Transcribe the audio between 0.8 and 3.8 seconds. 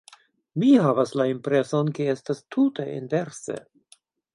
havas la impreson, ke estas tute inverse.